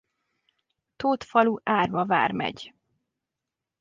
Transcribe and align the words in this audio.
Tót 0.95 1.23
falu 1.23 1.55
Árva 1.63 2.05
Vármegy. 2.05 2.73